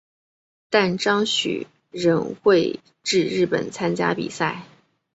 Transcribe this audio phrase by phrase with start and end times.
[0.71, 4.65] 但张栩仍会至日本参加比赛。